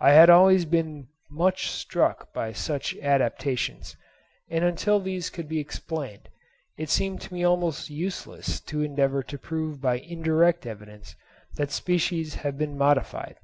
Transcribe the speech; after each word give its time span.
I 0.00 0.12
had 0.12 0.30
always 0.30 0.64
been 0.64 1.08
much 1.30 1.70
struck 1.70 2.32
by 2.32 2.52
such 2.54 2.96
adaptations, 2.96 3.98
and 4.48 4.64
until 4.64 4.98
these 4.98 5.28
could 5.28 5.46
be 5.46 5.60
explained 5.60 6.30
it 6.78 6.88
seemed 6.88 7.20
to 7.20 7.34
me 7.34 7.44
almost 7.44 7.90
useless 7.90 8.60
to 8.62 8.80
endeavour 8.80 9.22
to 9.24 9.36
prove 9.36 9.78
by 9.82 9.98
indirect 9.98 10.64
evidence 10.64 11.16
that 11.56 11.70
species 11.70 12.36
have 12.36 12.56
been 12.56 12.78
modified. 12.78 13.36